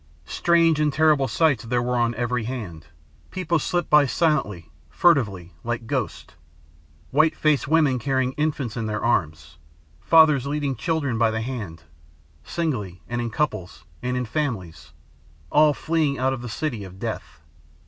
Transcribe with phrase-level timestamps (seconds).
[0.25, 2.87] Strange and terrible sights there were on every hand.
[3.29, 6.33] People slipped by silently, furtively, like ghosts
[7.11, 9.57] white faced women carrying infants in their arms;
[9.99, 11.83] fathers leading children by the hand;
[12.43, 14.91] singly, and in couples, and in families
[15.51, 17.39] all fleeing out of the city of death.